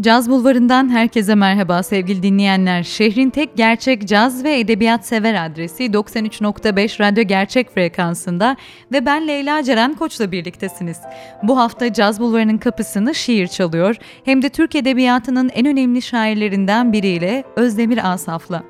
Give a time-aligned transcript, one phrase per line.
[0.00, 2.82] Caz Bulvarı'ndan herkese merhaba sevgili dinleyenler.
[2.82, 8.56] Şehrin tek gerçek caz ve edebiyat sever adresi 93.5 Radyo Gerçek frekansında
[8.92, 10.98] ve ben Leyla Ceren Koç'la birliktesiniz.
[11.42, 17.44] Bu hafta Caz Bulvarı'nın kapısını şiir çalıyor hem de Türk Edebiyatı'nın en önemli şairlerinden biriyle
[17.56, 18.62] Özdemir Asaf'la.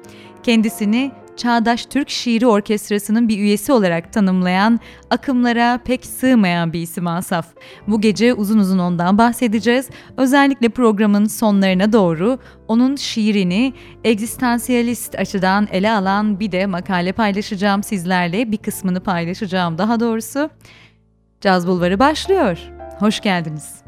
[0.43, 7.47] Kendisini Çağdaş Türk Şiiri Orkestrası'nın bir üyesi olarak tanımlayan, akımlara pek sığmayan bir isim Asaf.
[7.87, 9.91] Bu gece uzun uzun ondan bahsedeceğiz.
[10.17, 13.73] Özellikle programın sonlarına doğru onun şiirini
[14.05, 18.53] egzistansiyalist açıdan ele alan bir de makale paylaşacağım sizlerle.
[18.53, 20.51] Bir kısmını paylaşacağım daha doğrusu.
[21.41, 22.59] Caz Bulvarı başlıyor.
[22.99, 23.88] Hoş geldiniz.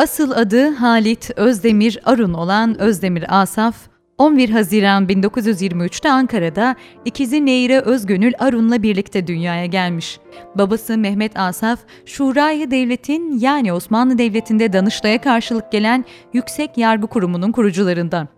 [0.00, 3.76] Asıl adı Halit Özdemir Arun olan Özdemir Asaf,
[4.18, 10.18] 11 Haziran 1923'te Ankara'da ikizi Neyre Özgönül Arun'la birlikte dünyaya gelmiş.
[10.54, 18.28] Babası Mehmet Asaf, Şurayı Devlet'in yani Osmanlı Devleti'nde Danıştay'a karşılık gelen Yüksek Yargı Kurumu'nun kurucularından.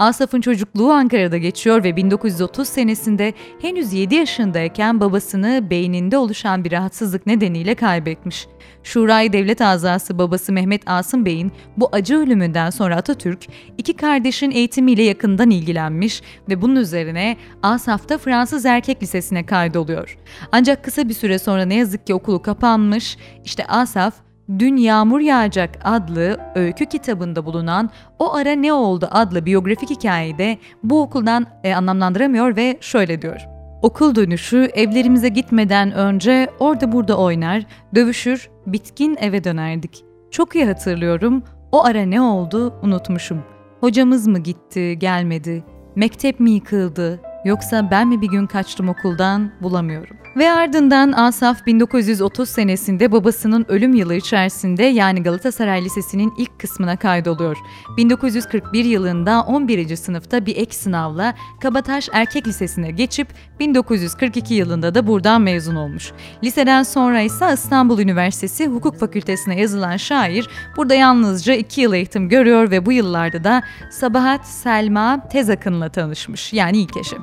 [0.00, 7.26] Asaf'ın çocukluğu Ankara'da geçiyor ve 1930 senesinde henüz 7 yaşındayken babasını beyninde oluşan bir rahatsızlık
[7.26, 8.46] nedeniyle kaybetmiş.
[8.82, 13.46] Şurayı devlet azası babası Mehmet Asım Bey'in bu acı ölümünden sonra Atatürk
[13.78, 20.18] iki kardeşin eğitimiyle yakından ilgilenmiş ve bunun üzerine Asaf'ta Fransız Erkek Lisesi'ne kaydoluyor.
[20.52, 23.16] Ancak kısa bir süre sonra ne yazık ki okulu kapanmış.
[23.44, 24.14] İşte Asaf
[24.58, 31.02] Dün Yağmur Yağacak adlı öykü kitabında bulunan O Ara Ne Oldu adlı biyografik hikayede bu
[31.02, 33.40] okuldan e, anlamlandıramıyor ve şöyle diyor.
[33.82, 40.04] Okul dönüşü evlerimize gitmeden önce orada burada oynar, dövüşür, bitkin eve dönerdik.
[40.30, 41.42] Çok iyi hatırlıyorum,
[41.72, 43.42] o ara ne oldu unutmuşum.
[43.80, 45.64] Hocamız mı gitti, gelmedi,
[45.96, 50.16] mektep mi yıkıldı, yoksa ben mi bir gün kaçtım okuldan bulamıyorum.
[50.36, 57.56] Ve ardından Asaf 1930 senesinde babasının ölüm yılı içerisinde yani Galatasaray Lisesi'nin ilk kısmına kaydoluyor.
[57.96, 59.96] 1941 yılında 11.
[59.96, 63.28] sınıfta bir ek sınavla Kabataş Erkek Lisesi'ne geçip
[63.60, 66.12] 1942 yılında da buradan mezun olmuş.
[66.44, 72.70] Liseden sonra ise İstanbul Üniversitesi Hukuk Fakültesine yazılan şair burada yalnızca 2 yıl eğitim görüyor
[72.70, 77.16] ve bu yıllarda da Sabahat Selma Tezakın'la tanışmış yani ilk eşi.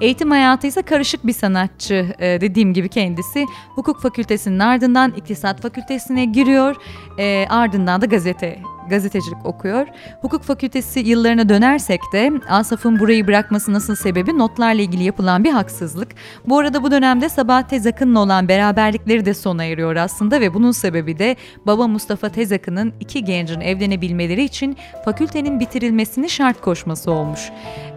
[0.00, 6.24] Eğitim hayatı ise karışık bir sanatçı e, dediğim gibi kendisi hukuk fakültesinin ardından iktisat fakültesine
[6.24, 6.76] giriyor.
[7.18, 9.86] E, ardından da gazete gazetecilik okuyor.
[10.20, 16.08] Hukuk fakültesi yıllarına dönersek de Asaf'ın burayı bırakması nasıl sebebi notlarla ilgili yapılan bir haksızlık.
[16.46, 21.18] Bu arada bu dönemde Sabahat Tezakın'la olan beraberlikleri de sona eriyor aslında ve bunun sebebi
[21.18, 27.40] de baba Mustafa Tezakın'ın iki gencin evlenebilmeleri için fakültenin bitirilmesini şart koşması olmuş.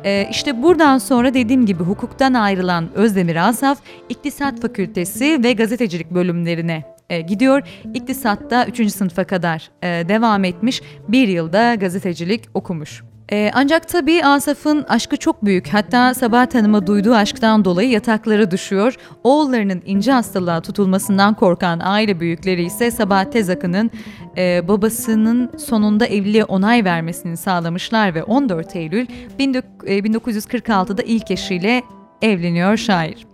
[0.05, 6.92] Ee, işte buradan sonra dediğim gibi hukuktan ayrılan Özdemir Asaf, İktisat Fakültesi ve gazetecilik bölümlerine
[7.09, 7.61] e, gidiyor.
[7.93, 8.91] İktisatta 3.
[8.91, 10.81] sınıfa kadar e, devam etmiş.
[11.07, 13.03] Bir yılda gazetecilik okumuş.
[13.31, 15.67] E, ancak tabii Asaf'ın aşkı çok büyük.
[15.67, 18.95] Hatta Sabahat Hanım'a duyduğu aşktan dolayı yataklara düşüyor.
[19.23, 23.91] Oğullarının ince hastalığa tutulmasından korkan aile büyükleri ise Sabahat Tezakı'nın
[24.37, 29.07] e, babasının sonunda evliliğe onay vermesini sağlamışlar ve 14 Eylül
[29.39, 31.83] 1946'da e, ilk eşiyle
[32.21, 33.32] evleniyor şair.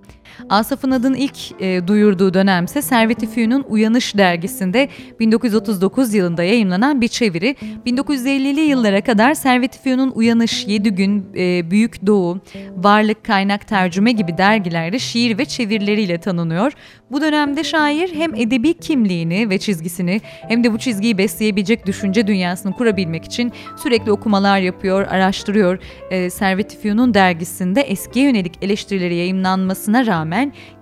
[0.50, 7.55] Asaf'ın adını ilk e, duyurduğu dönemse Servet-i Uyanış dergisinde 1939 yılında yayınlanan bir çeviri.
[7.86, 12.39] 1950'li yıllara kadar Servet-i Uyanış, Yedi Gün, e, Büyük Doğu,
[12.77, 16.74] Varlık, Kaynak, Tercüme gibi dergilerde şiir ve çevirileriyle tanınıyor.
[17.12, 22.74] Bu dönemde şair hem edebi kimliğini ve çizgisini hem de bu çizgiyi besleyebilecek düşünce dünyasını
[22.74, 23.51] kurabilmek için
[23.84, 25.79] sürekli okumalar yapıyor, araştırıyor.
[26.12, 30.28] E, Servet-i dergisinde eskiye yönelik eleştirileri yayınlanmasına rağmen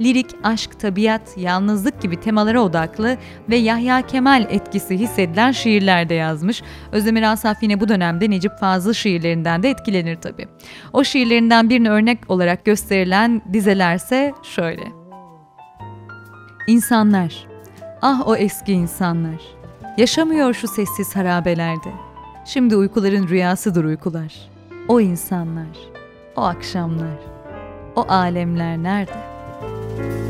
[0.02, 3.18] lirik, aşk, tabiat, yalnızlık gibi temalara odaklı
[3.50, 6.64] ve Yahya Kemal etkisi hissedilen şiirler de yazmış.
[6.92, 10.48] Özdemir Asaf yine bu dönemde Necip Fazıl şiirlerinden de etkilenir tabii.
[10.94, 14.84] O şiirlerinden birini örnek olarak gösterilen dizelerse şöyle.
[16.68, 17.48] İnsanlar,
[18.02, 19.42] ah o eski insanlar,
[19.98, 21.90] yaşamıyor şu sessiz harabelerde.
[22.46, 24.34] Şimdi uykuların rüyasıdır uykular.
[24.88, 25.78] O insanlar,
[26.36, 27.18] o akşamlar,
[27.96, 29.27] o alemler nerede?''
[29.98, 30.27] Bye.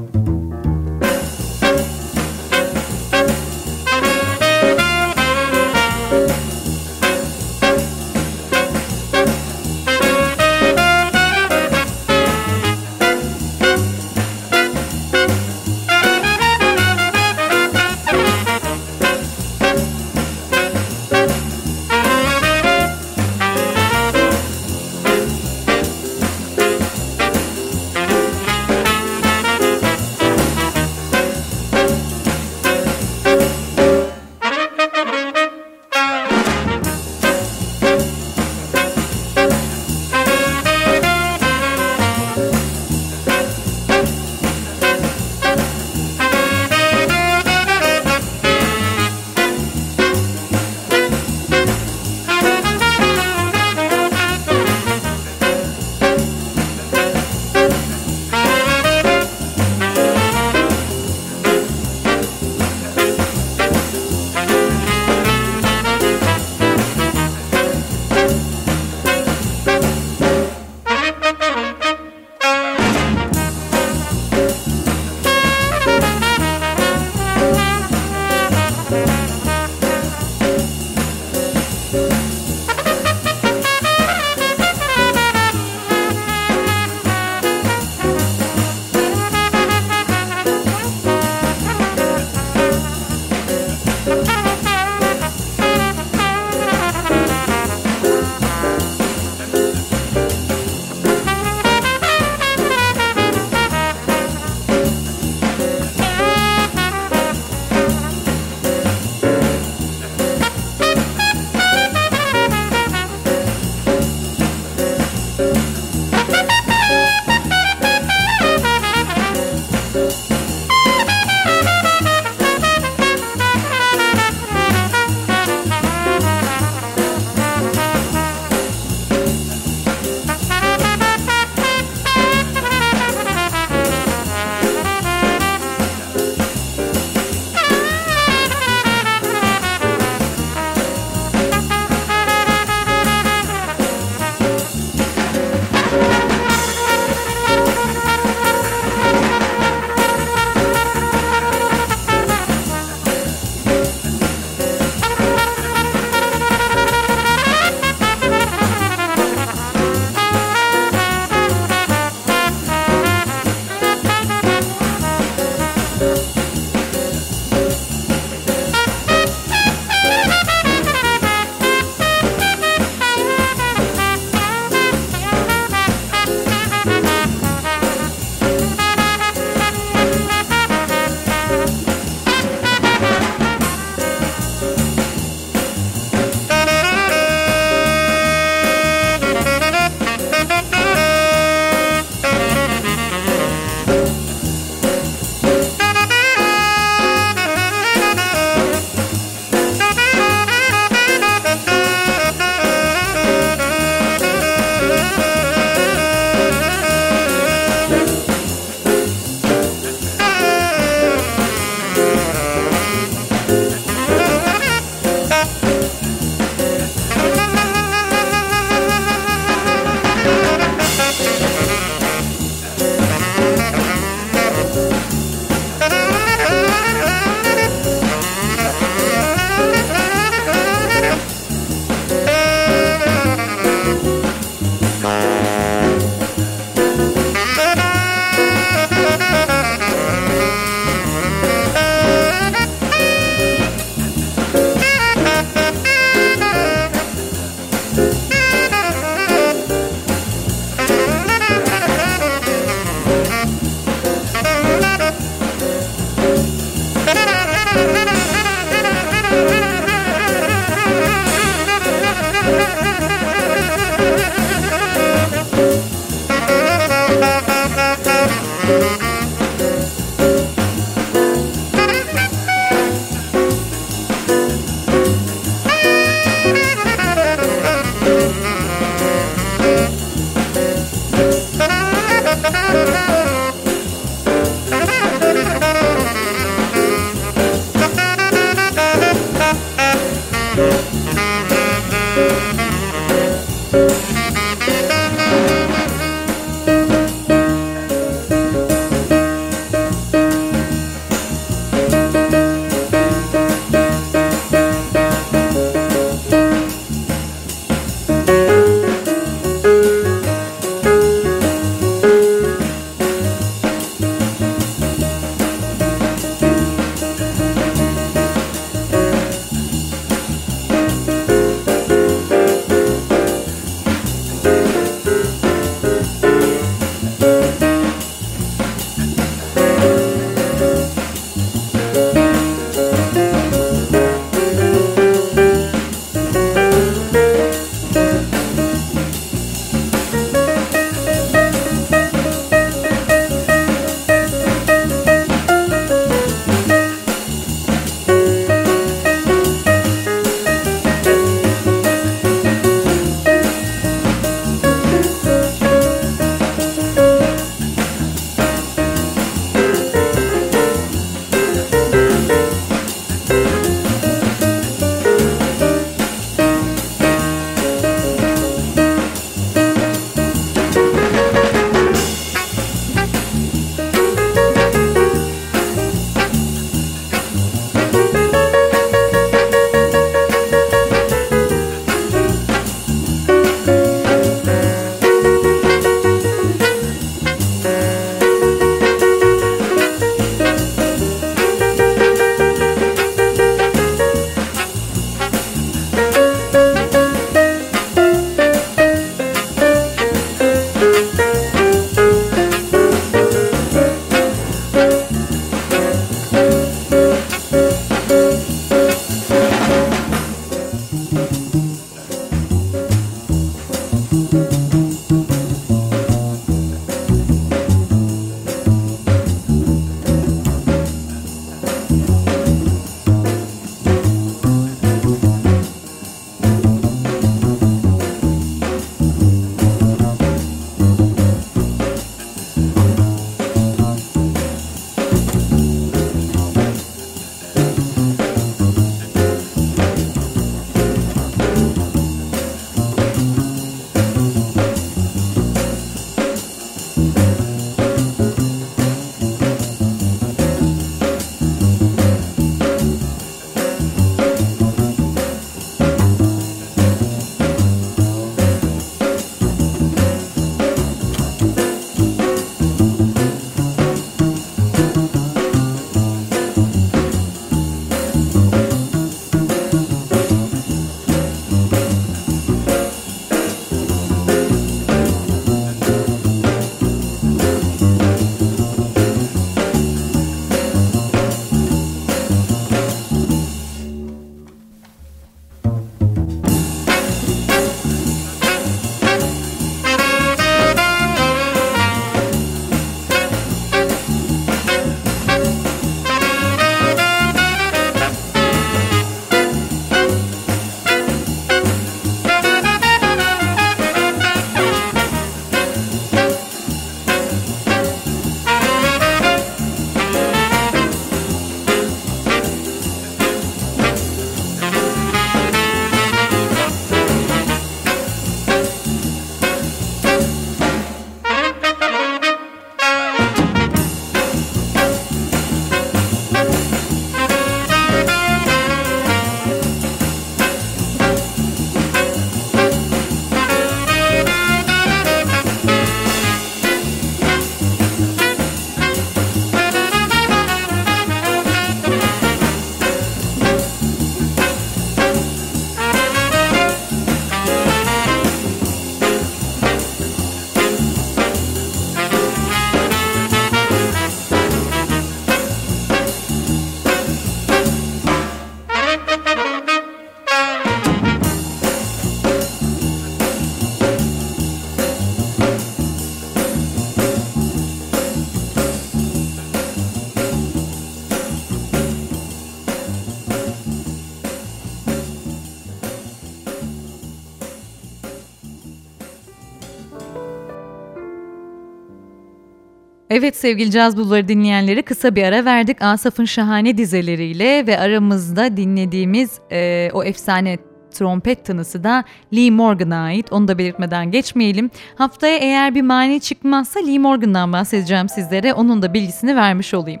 [583.20, 589.30] Evet sevgili Caz Bulvarı dinleyenleri kısa bir ara verdik Asaf'ın şahane dizeleriyle ve aramızda dinlediğimiz
[589.52, 590.58] e, o efsane
[590.90, 592.04] trompet tınısı da
[592.34, 593.32] Lee Morgan'a ait.
[593.32, 594.70] Onu da belirtmeden geçmeyelim.
[594.94, 598.54] Haftaya eğer bir mani çıkmazsa Lee Morgan'dan bahsedeceğim sizlere.
[598.54, 600.00] Onun da bilgisini vermiş olayım.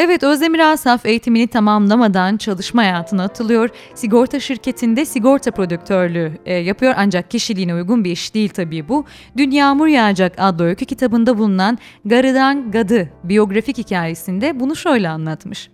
[0.00, 3.70] Evet Özdemir Asaf eğitimini tamamlamadan çalışma hayatına atılıyor.
[3.94, 9.04] Sigorta şirketinde sigorta prodüktörlüğü e, yapıyor ancak kişiliğine uygun bir iş değil tabii bu.
[9.36, 15.70] Dün Yağmur Yağacak adlı öykü kitabında bulunan Garıdan Gadı biyografik hikayesinde bunu şöyle anlatmış.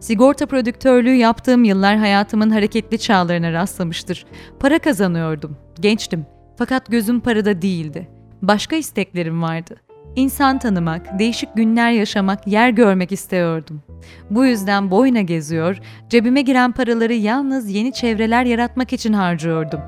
[0.00, 4.26] Sigorta prodüktörlüğü yaptığım yıllar hayatımın hareketli çağlarına rastlamıştır.
[4.60, 6.26] Para kazanıyordum, gençtim.
[6.58, 8.08] Fakat gözüm parada değildi.
[8.42, 9.89] Başka isteklerim vardı.
[10.16, 13.82] İnsan tanımak, değişik günler yaşamak, yer görmek istiyordum.
[14.30, 19.80] Bu yüzden boyuna geziyor, cebime giren paraları yalnız yeni çevreler yaratmak için harcıyordum.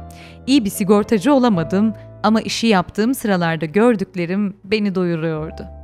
[0.46, 5.81] İyi bir sigortacı olamadım ama işi yaptığım sıralarda gördüklerim beni doyuruyordu.''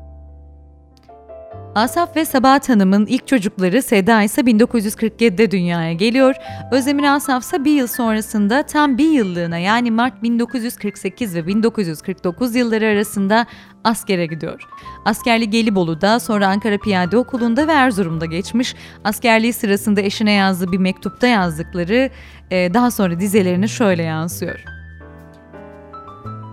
[1.78, 6.34] Asaf ve Sabahat Hanım'ın ilk çocukları Seda ise 1947'de dünyaya geliyor.
[6.72, 12.86] Özdemir Asaf ise bir yıl sonrasında tam bir yıllığına yani Mart 1948 ve 1949 yılları
[12.86, 13.46] arasında
[13.84, 14.68] askere gidiyor.
[15.04, 18.74] Askerliği Gelibolu'da sonra Ankara Piyade Okulu'nda ve Erzurum'da geçmiş.
[19.04, 22.10] Askerliği sırasında eşine yazdığı bir mektupta yazdıkları
[22.50, 24.77] daha sonra dizelerine şöyle yansıyor.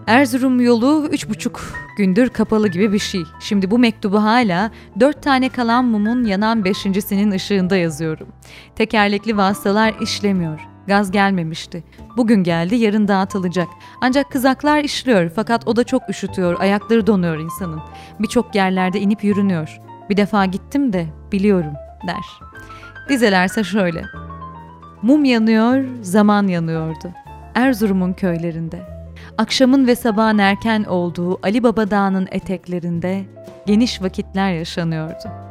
[0.07, 1.61] Erzurum yolu üç buçuk
[1.97, 3.23] gündür kapalı gibi bir şey.
[3.39, 8.27] Şimdi bu mektubu hala dört tane kalan mumun yanan beşincisinin ışığında yazıyorum.
[8.75, 10.67] Tekerlekli vasıtalar işlemiyor.
[10.87, 11.83] Gaz gelmemişti.
[12.17, 13.67] Bugün geldi, yarın dağıtılacak.
[14.01, 17.81] Ancak kızaklar işliyor fakat o da çok üşütüyor, ayakları donuyor insanın.
[18.19, 19.79] Birçok yerlerde inip yürünüyor.
[20.09, 21.73] Bir defa gittim de biliyorum
[22.07, 22.25] der.
[23.09, 24.03] Dizelerse şöyle.
[25.01, 27.11] Mum yanıyor, zaman yanıyordu.
[27.55, 28.94] Erzurum'un köylerinde.''
[29.37, 33.25] Akşamın ve sabahın erken olduğu Ali Baba Dağı'nın eteklerinde
[33.65, 35.44] geniş vakitler yaşanıyordu.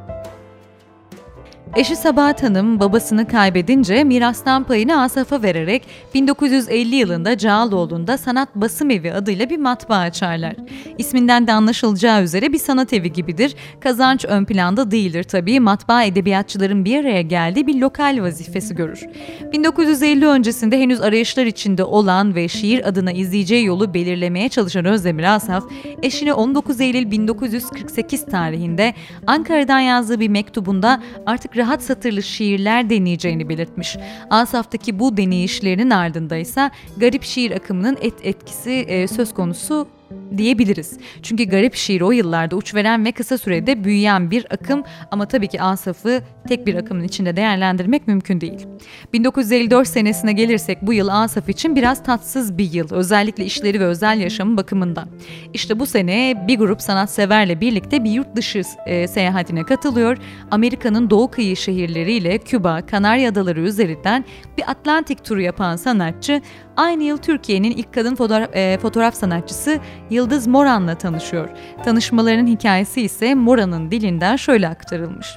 [1.76, 5.82] Eşi Sabahat Hanım babasını kaybedince mirastan payını Asaf'a vererek
[6.14, 10.54] 1950 yılında Cağaloğlu'nda Sanat Basım Evi adıyla bir matbaa açarlar.
[10.98, 13.54] İsminden de anlaşılacağı üzere bir sanat evi gibidir.
[13.80, 15.60] Kazanç ön planda değildir tabii.
[15.60, 19.06] Matbaa edebiyatçıların bir araya geldiği bir lokal vazifesi görür.
[19.52, 25.64] 1950 öncesinde henüz arayışlar içinde olan ve şiir adına izleyeceği yolu belirlemeye çalışan Özdemir Asaf,
[26.02, 28.94] eşine 19 Eylül 1948 tarihinde
[29.26, 33.96] Ankara'dan yazdığı bir mektubunda artık rahat satırlı şiirler deneyeceğini belirtmiş.
[34.30, 39.88] Asaf'taki bu deneyişlerinin ardında ise garip şiir akımının et etkisi e, söz konusu
[40.36, 40.98] diyebiliriz.
[41.22, 45.48] Çünkü garip şiir o yıllarda uç veren ve kısa sürede büyüyen bir akım ama tabii
[45.48, 48.66] ki Asaf'ı tek bir akımın içinde değerlendirmek mümkün değil.
[49.12, 52.88] 1954 senesine gelirsek bu yıl Asaf için biraz tatsız bir yıl.
[52.90, 55.08] Özellikle işleri ve özel yaşamı bakımından.
[55.54, 60.18] İşte bu sene bir grup sanatseverle birlikte bir yurt dışı e, seyahatine katılıyor.
[60.50, 64.24] Amerika'nın doğu kıyı şehirleriyle Küba, Kanarya Adaları üzerinden
[64.58, 66.40] bir Atlantik turu yapan sanatçı
[66.76, 71.48] aynı yıl Türkiye'nin ilk kadın fotoğraf, e, fotoğraf sanatçısı Yıldız Moran'la tanışıyor.
[71.84, 75.36] Tanışmalarının hikayesi ise Moran'ın dilinden şöyle aktarılmış.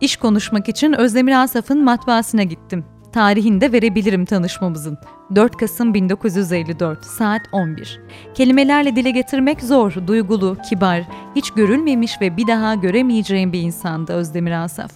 [0.00, 2.84] İş konuşmak için Özdemir Asaf'ın matbaasına gittim.
[3.12, 4.98] Tarihini de verebilirim tanışmamızın.
[5.34, 8.00] 4 Kasım 1954 saat 11.
[8.34, 11.02] Kelimelerle dile getirmek zor, duygulu, kibar,
[11.36, 14.90] hiç görülmemiş ve bir daha göremeyeceğim bir insandı Özdemir Asaf.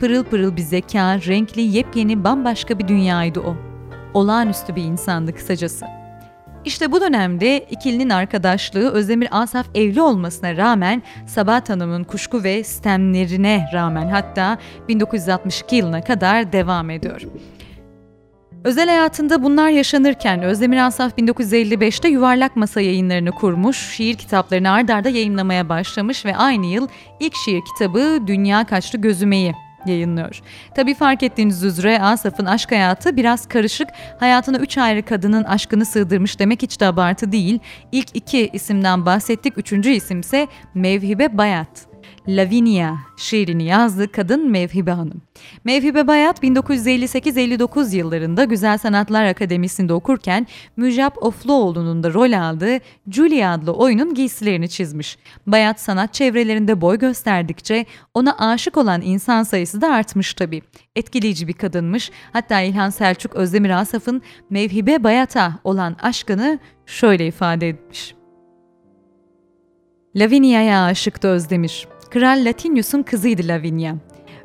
[0.00, 3.56] Pırıl pırıl bir zeka, renkli, yepyeni, bambaşka bir dünyaydı o.
[4.14, 6.03] Olağanüstü bir insandı kısacası.
[6.64, 13.66] İşte bu dönemde ikilinin arkadaşlığı Özdemir Asaf evli olmasına rağmen Sabahat Hanım'ın kuşku ve stemlerine
[13.72, 17.20] rağmen hatta 1962 yılına kadar devam ediyor.
[18.64, 25.68] Özel hayatında bunlar yaşanırken Özdemir Asaf 1955'te Yuvarlak Masa yayınlarını kurmuş, şiir kitaplarını ardarda yayınlamaya
[25.68, 26.88] başlamış ve aynı yıl
[27.20, 29.54] ilk şiir kitabı Dünya Kaçtı Gözümeyi
[29.86, 30.40] yayınlıyor.
[30.74, 33.88] Tabi fark ettiğiniz üzere Asaf'ın aşk hayatı biraz karışık.
[34.20, 37.58] Hayatına üç ayrı kadının aşkını sığdırmış demek hiç de abartı değil.
[37.92, 39.58] İlk iki isimden bahsettik.
[39.58, 41.93] Üçüncü isimse Mevhibe Bayat.
[42.28, 45.22] Lavinia şiirini yazdı kadın Mevhibe Hanım.
[45.64, 52.78] Mevhibe Bayat 1958-59 yıllarında Güzel Sanatlar Akademisi'nde okurken Müjap Ofluoğlu'nun da rol aldığı
[53.10, 55.18] Julia adlı oyunun giysilerini çizmiş.
[55.46, 60.62] Bayat sanat çevrelerinde boy gösterdikçe ona aşık olan insan sayısı da artmış tabii.
[60.96, 62.10] Etkileyici bir kadınmış.
[62.32, 68.14] Hatta İlhan Selçuk Özdemir Asaf'ın Mevhibe Bayat'a olan aşkını şöyle ifade etmiş.
[70.16, 71.88] Lavinia'ya aşıktı Özdemir.
[72.14, 73.94] Kral Latinius'un kızıydı Lavinia.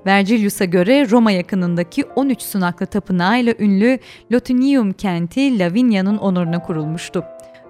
[0.05, 3.99] Vergilius'a göre Roma yakınındaki 13 sunaklı tapınağıyla ünlü
[4.31, 7.23] Lotinium kenti Lavinia'nın onuruna kurulmuştu.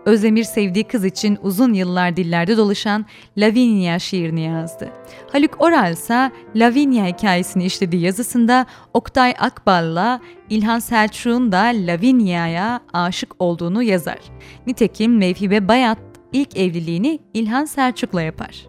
[0.05, 3.05] Özdemir sevdiği kız için uzun yıllar dillerde dolaşan
[3.37, 4.89] Lavinia şiirini yazdı.
[5.31, 13.83] Haluk Oral ise Lavinia hikayesini işlediği yazısında Oktay Akbal'la İlhan Selçuk'un da Lavinia'ya aşık olduğunu
[13.83, 14.19] yazar.
[14.67, 15.99] Nitekim Mevhibe Bayat
[16.33, 18.68] ilk evliliğini İlhan Selçuk'la yapar.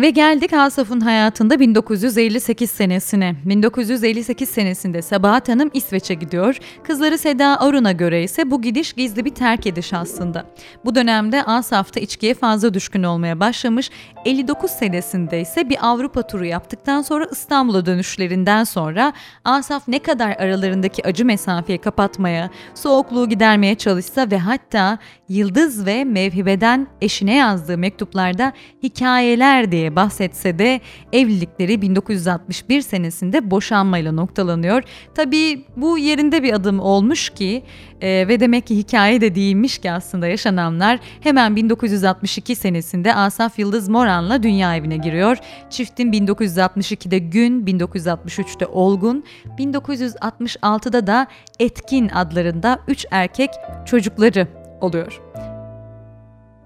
[0.00, 3.34] Ve geldik Asaf'ın hayatında 1958 senesine.
[3.44, 6.58] 1958 senesinde Sabahat Hanım İsveç'e gidiyor.
[6.82, 10.46] Kızları Seda Arun'a göre ise bu gidiş gizli bir terk ediş aslında.
[10.84, 13.90] Bu dönemde Asaf da içkiye fazla düşkün olmaya başlamış.
[14.24, 19.12] 59 senesinde ise bir Avrupa turu yaptıktan sonra İstanbul'a dönüşlerinden sonra
[19.44, 24.98] Asaf ne kadar aralarındaki acı mesafeyi kapatmaya, soğukluğu gidermeye çalışsa ve hatta
[25.30, 30.80] Yıldız ve Mevhibe'den eşine yazdığı mektuplarda hikayeler diye bahsetse de
[31.12, 34.82] evlilikleri 1961 senesinde boşanmayla noktalanıyor.
[35.14, 37.62] Tabii bu yerinde bir adım olmuş ki
[38.00, 43.88] e, ve demek ki hikaye de değilmiş ki aslında yaşananlar hemen 1962 senesinde Asaf Yıldız
[43.88, 45.36] Moran'la dünya evine giriyor.
[45.70, 49.24] Çiftin 1962'de Gün, 1963'te Olgun,
[49.58, 51.26] 1966'da da
[51.58, 53.50] Etkin adlarında 3 erkek
[53.86, 54.48] çocukları
[54.80, 55.20] oluyor.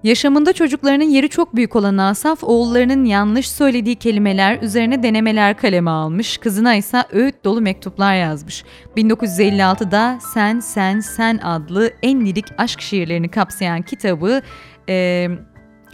[0.05, 6.37] Yaşamında çocuklarının yeri çok büyük olan Asaf, oğullarının yanlış söylediği kelimeler üzerine denemeler kaleme almış,
[6.37, 8.63] kızına ise öğüt dolu mektuplar yazmış.
[8.97, 14.41] 1956'da Sen Sen Sen adlı en lirik aşk şiirlerini kapsayan kitabı
[14.89, 15.27] e,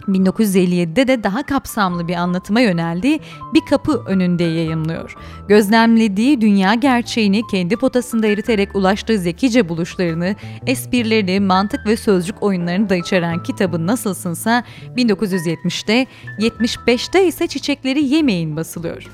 [0.08, 3.18] 1957'de de daha kapsamlı bir anlatıma yöneldi,
[3.54, 5.16] bir kapı önünde yayımlıyor.
[5.48, 10.36] Gözlemlediği dünya gerçeğini kendi potasında eriterek ulaştığı zekice buluşlarını,
[10.66, 14.64] esprilerini, mantık ve sözcük oyunlarını da içeren kitabı Nasılsınsa
[14.96, 16.06] 1970'te,
[16.38, 19.06] 75'te ise Çiçekleri Yemeyin basılıyor.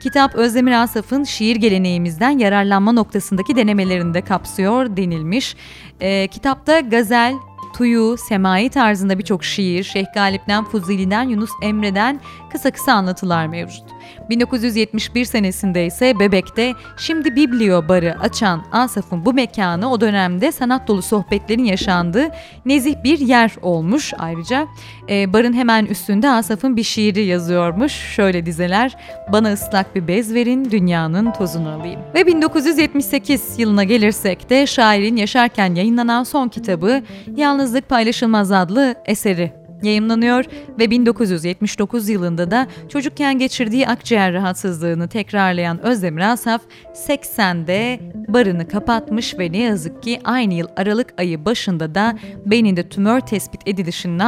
[0.00, 5.56] Kitap Özdemir Asaf'ın şiir geleneğimizden yararlanma noktasındaki denemelerini de kapsıyor denilmiş.
[6.00, 7.34] E, kitapta gazel,
[7.74, 12.20] Tuyu, Semai tarzında birçok şiir, Şeyh Galip'ten, Fuzuli'den, Yunus Emre'den
[12.52, 13.93] kısa kısa anlatılar mevcut.
[14.30, 21.02] 1971 senesinde ise Bebek'te şimdi Biblio barı açan Asaf'ın bu mekanı o dönemde sanat dolu
[21.02, 22.28] sohbetlerin yaşandığı
[22.66, 24.66] nezih bir yer olmuş ayrıca.
[25.08, 27.92] E, barın hemen üstünde Asaf'ın bir şiiri yazıyormuş.
[27.92, 28.96] Şöyle dizeler,
[29.32, 32.00] bana ıslak bir bez verin dünyanın tozunu alayım.
[32.14, 37.02] Ve 1978 yılına gelirsek de şairin yaşarken yayınlanan son kitabı
[37.36, 40.44] Yalnızlık Paylaşılmaz adlı eseri yayımlanıyor
[40.78, 46.62] ve 1979 yılında da çocukken geçirdiği akciğer rahatsızlığını tekrarlayan Özdemir Asaf
[46.94, 53.20] 80'de barını kapatmış ve ne yazık ki aynı yıl Aralık ayı başında da beyninde tümör
[53.20, 54.18] tespit edilişinin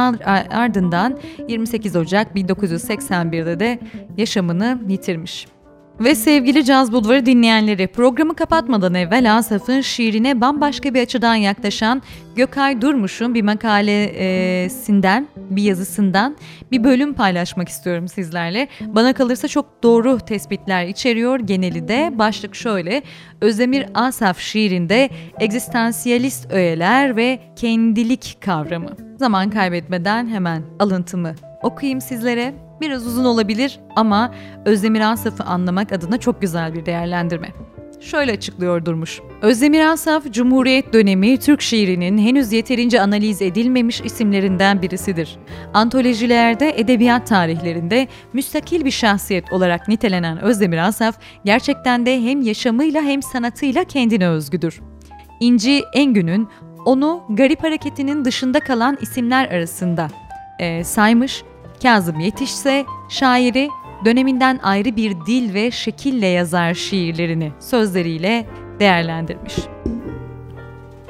[0.51, 3.79] ardından 28 Ocak 1981'de de
[4.17, 5.56] yaşamını yitirmiş.
[5.99, 12.01] Ve sevgili Caz Bulvarı dinleyenleri, programı kapatmadan evvel Asaf'ın şiirine bambaşka bir açıdan yaklaşan
[12.35, 16.37] Gökay Durmuş'un bir makalesinden, bir yazısından
[16.71, 18.67] bir bölüm paylaşmak istiyorum sizlerle.
[18.81, 22.11] Bana kalırsa çok doğru tespitler içeriyor geneli de.
[22.13, 23.01] Başlık şöyle,
[23.41, 28.91] Özdemir Asaf şiirinde egzistansiyalist öğeler ve kendilik kavramı.
[29.19, 32.66] Zaman kaybetmeden hemen alıntımı okuyayım sizlere.
[32.81, 34.33] Biraz uzun olabilir ama
[34.65, 37.53] Özdemir Asaf'ı anlamak adına çok güzel bir değerlendirme.
[37.99, 39.21] Şöyle açıklıyor Durmuş.
[39.41, 45.37] Özdemir Asaf, Cumhuriyet dönemi Türk şiirinin henüz yeterince analiz edilmemiş isimlerinden birisidir.
[45.73, 53.21] Antolojilerde, edebiyat tarihlerinde müstakil bir şahsiyet olarak nitelenen Özdemir Asaf, gerçekten de hem yaşamıyla hem
[53.21, 54.81] sanatıyla kendine özgüdür.
[55.39, 56.47] İnci Engün'ün
[56.85, 60.07] onu garip hareketinin dışında kalan isimler arasında
[60.59, 61.43] e, saymış
[61.81, 63.69] Kazım Yetişse şairi
[64.05, 68.45] döneminden ayrı bir dil ve şekille yazar şiirlerini sözleriyle
[68.79, 69.55] değerlendirmiş.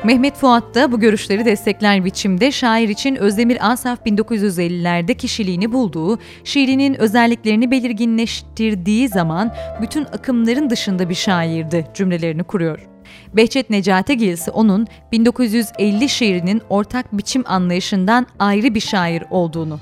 [0.03, 6.93] Mehmet Fuat da bu görüşleri destekler biçimde şair için Özdemir Asaf 1950'lerde kişiliğini bulduğu, şiirinin
[6.93, 12.87] özelliklerini belirginleştirdiği zaman bütün akımların dışında bir şairdi cümlelerini kuruyor.
[13.33, 19.79] Behçet Necatigil ise onun 1950 şiirinin ortak biçim anlayışından ayrı bir şair olduğunu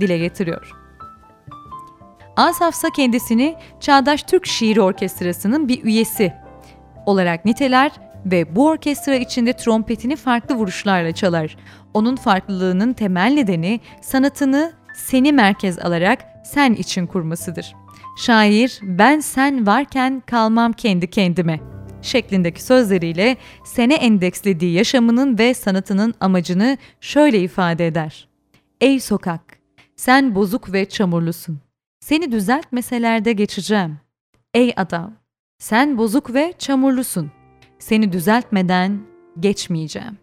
[0.00, 0.72] dile getiriyor.
[2.36, 6.32] Asaf ise kendisini Çağdaş Türk Şiiri Orkestrası'nın bir üyesi
[7.06, 7.92] olarak niteler
[8.26, 11.56] ve bu orkestra içinde trompetini farklı vuruşlarla çalar.
[11.94, 17.74] Onun farklılığının temel nedeni sanatını seni merkez alarak sen için kurmasıdır.
[18.18, 21.60] Şair ben sen varken kalmam kendi kendime
[22.02, 28.28] şeklindeki sözleriyle sene endekslediği yaşamının ve sanatının amacını şöyle ifade eder.
[28.80, 29.55] Ey sokak,
[29.96, 31.60] sen bozuk ve çamurlusun.
[32.00, 33.98] Seni düzeltmeselerde geçeceğim.
[34.54, 35.14] Ey adam,
[35.58, 37.30] sen bozuk ve çamurlusun.
[37.78, 39.00] Seni düzeltmeden
[39.40, 40.18] geçmeyeceğim.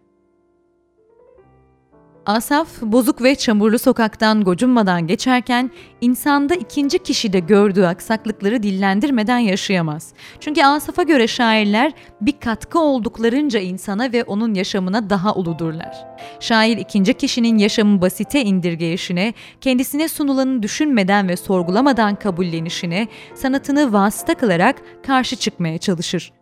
[2.26, 5.70] Asaf, bozuk ve çamurlu sokaktan gocunmadan geçerken
[6.00, 10.12] insanda ikinci kişide gördüğü aksaklıkları dillendirmeden yaşayamaz.
[10.40, 16.06] Çünkü Asaf'a göre şairler bir katkı olduklarınca insana ve onun yaşamına daha uludurlar.
[16.40, 24.76] Şair ikinci kişinin yaşamı basite indirgeyişine, kendisine sunulanı düşünmeden ve sorgulamadan kabullenişine, sanatını vasıta kılarak
[25.06, 26.32] karşı çıkmaya çalışır.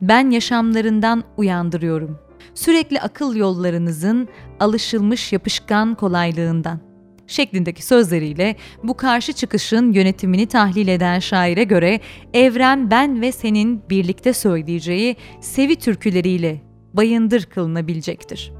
[0.00, 4.28] Ben yaşamlarından uyandırıyorum.'' Sürekli akıl yollarınızın
[4.60, 6.90] alışılmış yapışkan kolaylığından
[7.30, 12.00] şeklindeki sözleriyle bu karşı çıkışın yönetimini tahlil eden şaire göre
[12.34, 16.60] evren ben ve senin birlikte söyleyeceği sevi türküleriyle
[16.94, 18.52] bayındır kılınabilecektir.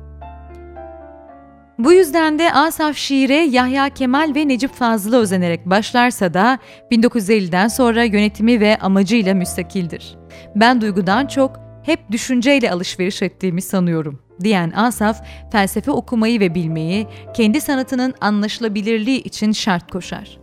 [1.78, 6.58] Bu yüzden de Asaf şiire Yahya Kemal ve Necip Fazıl'a özenerek başlarsa da
[6.92, 10.16] 1950'den sonra yönetimi ve amacıyla müstakildir.
[10.56, 15.22] Ben duygudan çok hep düşünceyle alışveriş ettiğimi sanıyorum diyen Asaf,
[15.52, 20.38] felsefe okumayı ve bilmeyi kendi sanatının anlaşılabilirliği için şart koşar.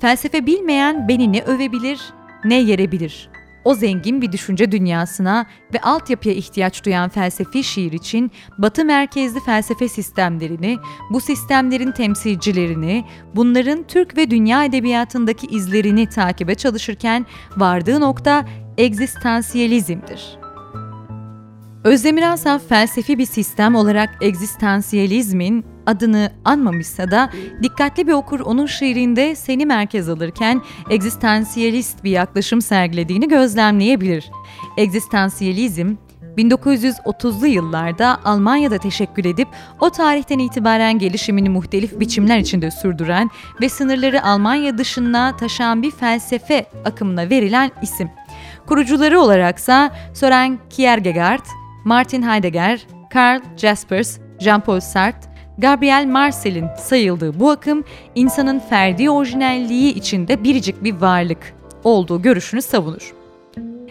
[0.00, 2.00] Felsefe bilmeyen beni ne övebilir
[2.44, 3.30] ne yerebilir.
[3.64, 9.88] O zengin bir düşünce dünyasına ve altyapıya ihtiyaç duyan felsefi şiir için batı merkezli felsefe
[9.88, 10.78] sistemlerini,
[11.10, 17.26] bu sistemlerin temsilcilerini, bunların Türk ve dünya edebiyatındaki izlerini takibe çalışırken
[17.56, 18.44] vardığı nokta
[18.78, 20.37] egzistansiyelizmdir.
[21.88, 27.30] Özdemir Asaf felsefi bir sistem olarak egzistansiyelizmin adını anmamışsa da
[27.62, 34.30] dikkatli bir okur onun şiirinde seni merkez alırken egzistansiyelist bir yaklaşım sergilediğini gözlemleyebilir.
[34.76, 35.94] Egzistansiyelizm
[36.36, 39.48] 1930'lu yıllarda Almanya'da teşekkül edip
[39.80, 43.30] o tarihten itibaren gelişimini muhtelif biçimler içinde sürdüren
[43.60, 48.10] ve sınırları Almanya dışına taşıyan bir felsefe akımına verilen isim.
[48.66, 51.44] Kurucuları olaraksa Søren Kierkegaard,
[51.88, 57.84] Martin Heidegger, Karl Jaspers, Jean-Paul Sartre, Gabriel Marcel'in sayıldığı bu akım
[58.14, 63.14] insanın ferdi orijinalliği içinde biricik bir varlık olduğu görüşünü savunur.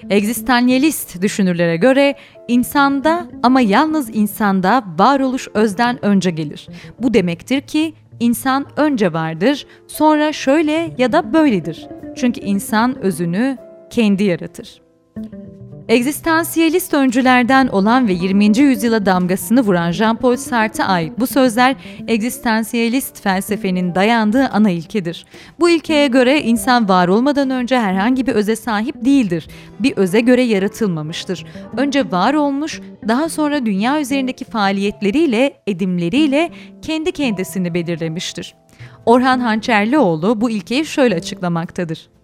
[0.09, 2.15] Egzistansiyelist düşünürlere göre
[2.47, 6.67] insanda ama yalnız insanda varoluş özden önce gelir.
[6.99, 11.87] Bu demektir ki insan önce vardır, sonra şöyle ya da böyledir.
[12.15, 13.57] Çünkü insan özünü
[13.89, 14.81] kendi yaratır.
[15.87, 18.57] Egzistansiyelist öncülerden olan ve 20.
[18.57, 21.75] yüzyıla damgasını vuran Jean-Paul Sartre'a ait bu sözler
[22.07, 25.25] egzistansiyelist felsefenin dayandığı ana ilkedir.
[25.59, 29.47] Bu ilkeye göre insan var olmadan önce herhangi bir öze sahip değildir.
[29.79, 31.45] Bir öze göre yaratılmamıştır.
[31.77, 38.55] Önce var olmuş, daha sonra dünya üzerindeki faaliyetleriyle, edimleriyle kendi kendisini belirlemiştir.
[39.05, 42.16] Orhan Hançerlioğlu bu ilkeyi şöyle açıklamaktadır.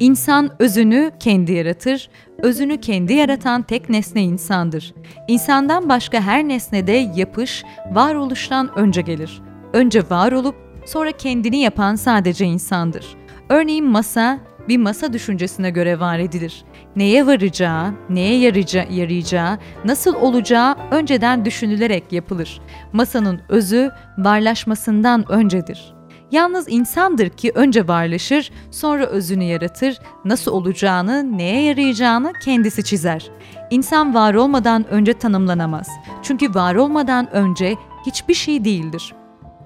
[0.00, 4.94] İnsan özünü kendi yaratır, özünü kendi yaratan tek nesne insandır.
[5.28, 9.42] İnsandan başka her nesnede yapış, varoluştan önce gelir.
[9.72, 10.54] Önce var olup
[10.86, 13.06] sonra kendini yapan sadece insandır.
[13.48, 14.38] Örneğin masa,
[14.68, 16.64] bir masa düşüncesine göre var edilir.
[16.96, 22.60] Neye varacağı, neye yarayacağı, yarayacağı, nasıl olacağı önceden düşünülerek yapılır.
[22.92, 25.93] Masanın özü varlaşmasından öncedir.
[26.34, 33.30] Yalnız insandır ki önce varlaşır, sonra özünü yaratır, nasıl olacağını, neye yarayacağını kendisi çizer.
[33.70, 35.88] İnsan var olmadan önce tanımlanamaz.
[36.22, 37.74] Çünkü var olmadan önce
[38.06, 39.14] hiçbir şey değildir.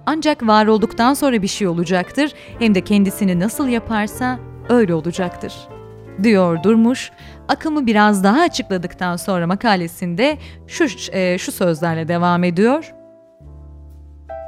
[0.06, 4.38] Ancak var olduktan sonra bir şey olacaktır, hem de kendisini nasıl yaparsa
[4.68, 5.54] öyle olacaktır.
[6.22, 7.10] Diyor Durmuş,
[7.48, 12.94] akımı biraz daha açıkladıktan sonra makalesinde şu, e, şu sözlerle devam ediyor.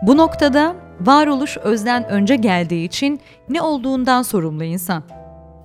[0.03, 5.03] Bu noktada varoluş özden önce geldiği için ne olduğundan sorumlu insan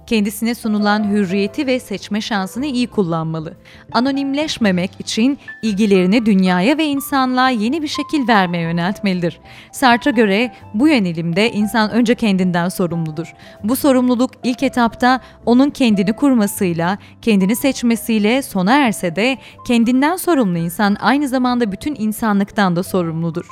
[0.08, 3.54] kendisine sunulan hürriyeti ve seçme şansını iyi kullanmalı.
[3.92, 9.40] Anonimleşmemek için ilgilerini dünyaya ve insanlığa yeni bir şekil vermeye yöneltmelidir.
[9.72, 13.34] Sartre'a göre bu yönelimde insan önce kendinden sorumludur.
[13.64, 19.38] Bu sorumluluk ilk etapta onun kendini kurmasıyla, kendini seçmesiyle sona erse de
[19.68, 23.46] kendinden sorumlu insan aynı zamanda bütün insanlıktan da sorumludur.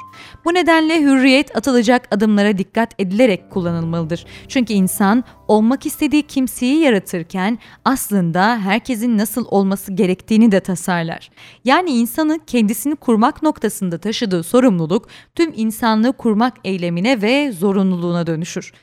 [0.45, 4.25] Bu nedenle hürriyet atılacak adımlara dikkat edilerek kullanılmalıdır.
[4.47, 5.23] Çünkü insan
[5.53, 11.29] olmak istediği kimseyi yaratırken aslında herkesin nasıl olması gerektiğini de tasarlar.
[11.65, 18.73] Yani insanın kendisini kurmak noktasında taşıdığı sorumluluk tüm insanlığı kurmak eylemine ve zorunluluğuna dönüşür.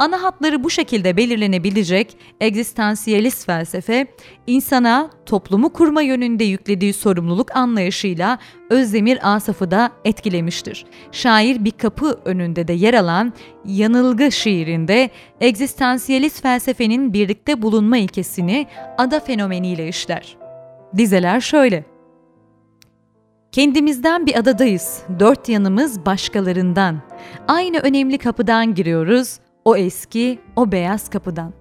[0.00, 4.06] Ana hatları bu şekilde belirlenebilecek egzistansiyelist felsefe,
[4.46, 8.38] insana toplumu kurma yönünde yüklediği sorumluluk anlayışıyla
[8.70, 10.86] Özdemir Asaf'ı da etkilemiştir.
[11.12, 13.32] Şair bir kapı önünde de yer alan
[13.64, 18.66] Yanılgı şiirinde egzistansiyelist felsefenin birlikte bulunma ilkesini
[18.98, 20.36] ada fenomeniyle işler.
[20.96, 21.84] Dizeler şöyle.
[23.52, 25.02] Kendimizden bir adadayız.
[25.18, 26.98] Dört yanımız başkalarından.
[27.48, 29.38] Aynı önemli kapıdan giriyoruz.
[29.64, 31.52] O eski, o beyaz kapıdan.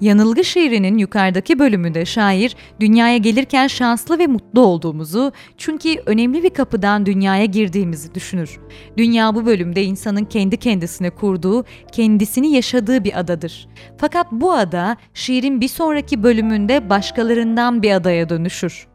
[0.00, 7.06] Yanılgı şiirinin yukarıdaki bölümünde şair dünyaya gelirken şanslı ve mutlu olduğumuzu çünkü önemli bir kapıdan
[7.06, 8.60] dünyaya girdiğimizi düşünür.
[8.96, 13.68] Dünya bu bölümde insanın kendi kendisine kurduğu, kendisini yaşadığı bir adadır.
[13.98, 18.86] Fakat bu ada şiirin bir sonraki bölümünde başkalarından bir adaya dönüşür.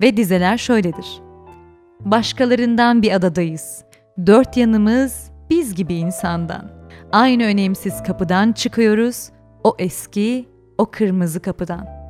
[0.00, 1.06] Ve dizeler şöyledir.
[2.00, 3.84] Başkalarından bir adadayız.
[4.26, 6.81] Dört yanımız biz gibi insandan.
[7.12, 9.28] Aynı önemsiz kapıdan çıkıyoruz,
[9.64, 10.48] o eski,
[10.78, 12.01] o kırmızı kapıdan.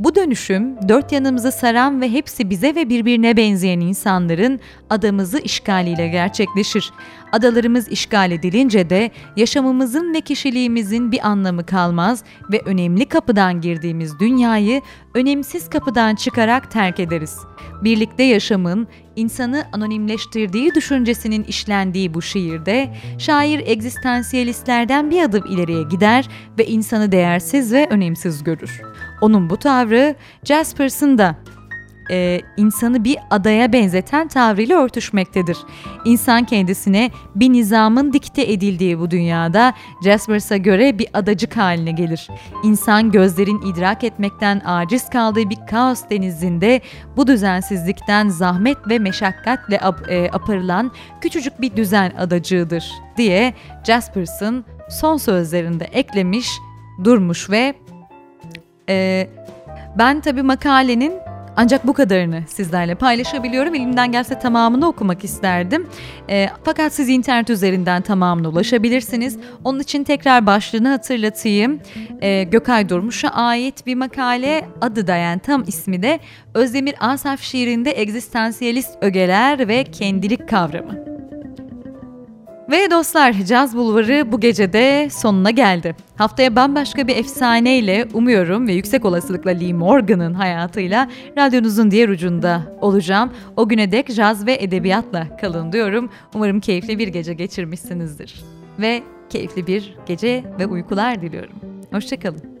[0.00, 6.92] Bu dönüşüm dört yanımızı saran ve hepsi bize ve birbirine benzeyen insanların adamızı işgaliyle gerçekleşir.
[7.32, 14.82] Adalarımız işgal edilince de yaşamımızın ve kişiliğimizin bir anlamı kalmaz ve önemli kapıdan girdiğimiz dünyayı
[15.14, 17.38] önemsiz kapıdan çıkarak terk ederiz.
[17.84, 26.28] Birlikte yaşamın insanı anonimleştirdiği düşüncesinin işlendiği bu şiirde şair egzistansiyelistlerden bir adım ileriye gider
[26.58, 28.89] ve insanı değersiz ve önemsiz görür.
[29.20, 31.36] Onun bu tavrı Jaspers'ın da
[32.10, 35.58] e, insanı bir adaya benzeten tavrıyla örtüşmektedir.
[36.04, 42.28] İnsan kendisine bir nizamın dikte edildiği bu dünyada Jaspers'a göre bir adacık haline gelir.
[42.64, 46.80] İnsan gözlerin idrak etmekten aciz kaldığı bir kaos denizinde
[47.16, 53.54] bu düzensizlikten zahmet ve meşakkatle ap, e, aparılan küçücük bir düzen adacığıdır diye
[53.86, 56.50] Jaspers'ın son sözlerinde eklemiş,
[57.04, 57.74] durmuş ve
[58.90, 59.28] e,
[59.98, 61.12] ben tabii makalenin
[61.56, 63.74] ancak bu kadarını sizlerle paylaşabiliyorum.
[63.74, 65.88] Elimden gelse tamamını okumak isterdim.
[66.28, 69.38] E, fakat siz internet üzerinden tamamına ulaşabilirsiniz.
[69.64, 71.80] Onun için tekrar başlığını hatırlatayım.
[72.20, 76.20] E, Gökay Durmuş'a ait bir makale adı da yani tam ismi de
[76.54, 81.19] Özdemir Asaf şiirinde egzistansiyelist ögeler ve kendilik kavramı.
[82.70, 85.96] Ve dostlar Caz Bulvarı bu gece de sonuna geldi.
[86.16, 91.08] Haftaya bambaşka bir efsaneyle umuyorum ve yüksek olasılıkla Lee Morgan'ın hayatıyla
[91.38, 93.32] radyonuzun diğer ucunda olacağım.
[93.56, 96.10] O güne dek caz ve edebiyatla kalın diyorum.
[96.34, 98.44] Umarım keyifli bir gece geçirmişsinizdir.
[98.78, 101.56] Ve keyifli bir gece ve uykular diliyorum.
[101.92, 102.60] Hoşçakalın.